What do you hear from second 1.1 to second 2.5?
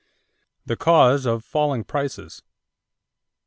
of Falling Prices.